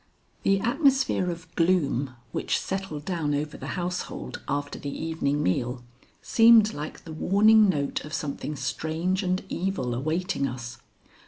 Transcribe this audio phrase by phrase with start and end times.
[0.41, 5.83] The atmosphere of gloom which settled down over the household after the evening meal,
[6.23, 10.79] seemed like the warning note of something strange and evil awaiting us.